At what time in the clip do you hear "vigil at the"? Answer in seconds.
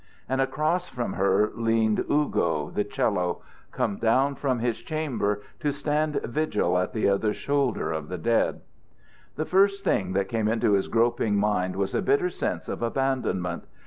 6.23-7.07